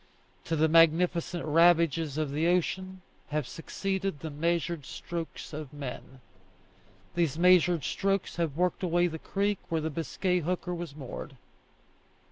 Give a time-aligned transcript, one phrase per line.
[0.45, 6.21] To the magnificent ravages of the ocean have succeeded the measured strokes of men.
[7.13, 11.35] These measured strokes have worked away the creek where the Biscay hooker was moored.